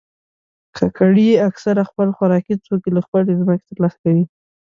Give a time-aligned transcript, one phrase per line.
[0.77, 4.23] کاکړي اکثره خپل خوراکي توکي له خپلې ځمکې ترلاسه کوي.